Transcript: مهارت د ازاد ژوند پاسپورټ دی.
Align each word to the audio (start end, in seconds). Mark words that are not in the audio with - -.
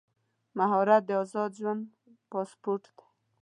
مهارت 0.57 1.01
د 1.09 1.11
ازاد 1.21 1.51
ژوند 1.59 1.83
پاسپورټ 2.31 2.83
دی. 2.97 3.05